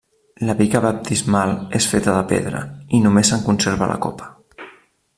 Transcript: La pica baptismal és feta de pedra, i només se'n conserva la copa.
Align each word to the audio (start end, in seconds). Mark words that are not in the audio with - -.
La 0.49 0.53
pica 0.61 0.79
baptismal 0.85 1.53
és 1.81 1.87
feta 1.93 2.17
de 2.17 2.25
pedra, 2.33 2.65
i 3.01 3.05
només 3.07 3.33
se'n 3.35 3.47
conserva 3.51 3.93
la 3.95 4.03
copa. 4.09 4.35